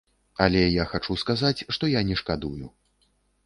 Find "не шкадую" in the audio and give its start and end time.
2.11-2.65